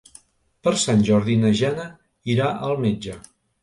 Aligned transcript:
Per 0.67 0.73
Sant 0.85 1.05
Jordi 1.11 1.37
na 1.43 1.53
Jana 1.61 1.87
irà 2.37 2.53
al 2.71 2.79
metge. 2.85 3.25